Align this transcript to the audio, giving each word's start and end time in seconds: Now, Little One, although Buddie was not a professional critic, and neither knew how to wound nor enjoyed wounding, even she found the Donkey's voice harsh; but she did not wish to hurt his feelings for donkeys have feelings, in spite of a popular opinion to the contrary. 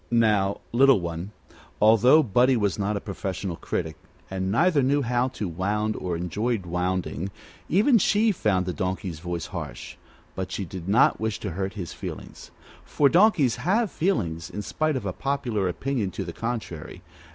Now, 0.09 0.61
Little 0.71 0.99
One, 0.99 1.29
although 1.79 2.23
Buddie 2.23 2.57
was 2.57 2.79
not 2.79 2.97
a 2.97 2.99
professional 2.99 3.55
critic, 3.55 3.95
and 4.31 4.51
neither 4.51 4.81
knew 4.81 5.03
how 5.03 5.27
to 5.27 5.47
wound 5.47 5.93
nor 6.01 6.17
enjoyed 6.17 6.65
wounding, 6.65 7.29
even 7.69 7.99
she 7.99 8.31
found 8.31 8.65
the 8.65 8.73
Donkey's 8.73 9.19
voice 9.19 9.45
harsh; 9.45 9.97
but 10.33 10.51
she 10.51 10.65
did 10.65 10.89
not 10.89 11.19
wish 11.19 11.39
to 11.41 11.51
hurt 11.51 11.73
his 11.73 11.93
feelings 11.93 12.49
for 12.83 13.09
donkeys 13.09 13.57
have 13.57 13.91
feelings, 13.91 14.49
in 14.49 14.63
spite 14.63 14.95
of 14.95 15.05
a 15.05 15.13
popular 15.13 15.69
opinion 15.69 16.09
to 16.09 16.23
the 16.25 16.33
contrary. 16.33 17.03